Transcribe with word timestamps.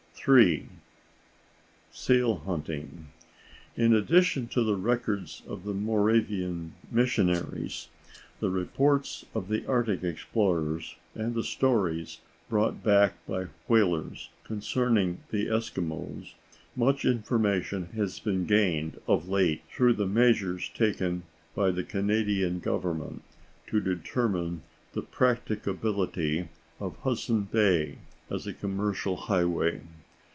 [Illustration: 0.23 0.69
SEAL 1.91 2.35
HUNTING.] 2.45 3.07
*III.* 3.75 3.85
In 3.85 3.93
addition 3.95 4.45
to 4.49 4.61
the 4.63 4.75
records 4.75 5.41
of 5.47 5.63
the 5.63 5.73
Moravian 5.73 6.73
missionaries, 6.91 7.87
the 8.39 8.51
reports 8.51 9.25
of 9.33 9.47
the 9.47 9.65
Arctic 9.65 10.03
explorers 10.03 10.95
and 11.15 11.33
the 11.33 11.43
stories 11.43 12.19
brought 12.49 12.83
back 12.83 13.15
by 13.27 13.47
whalers 13.67 14.29
concerning 14.43 15.17
the 15.31 15.47
Eskimos, 15.47 16.35
much 16.75 17.03
information 17.03 17.87
has 17.95 18.19
been 18.19 18.45
gained 18.45 19.01
of 19.07 19.27
late 19.27 19.63
through 19.75 19.93
the 19.93 20.05
measures 20.05 20.69
taken 20.75 21.23
by 21.55 21.71
the 21.71 21.83
Canadian 21.83 22.59
Government 22.59 23.23
to 23.65 23.81
determine 23.81 24.61
the 24.93 25.01
practicability 25.01 26.47
of 26.79 26.95
Hudson 26.97 27.45
Bay 27.51 27.97
as 28.29 28.45
a 28.45 28.53
commercial 28.53 29.15
highway. 29.15 29.81